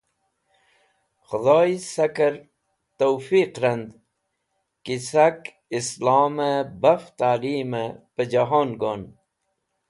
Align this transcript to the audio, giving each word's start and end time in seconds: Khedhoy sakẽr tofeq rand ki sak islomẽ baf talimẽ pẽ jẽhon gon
Khedhoy 1.27 1.71
sakẽr 1.91 2.35
tofeq 2.97 3.53
rand 3.63 3.87
ki 4.83 4.95
sak 5.09 5.39
islomẽ 5.77 6.59
baf 6.81 7.03
talimẽ 7.19 7.95
pẽ 8.15 8.23
jẽhon 8.31 8.69
gon 8.81 9.01